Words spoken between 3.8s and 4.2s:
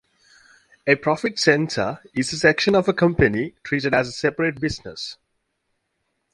as a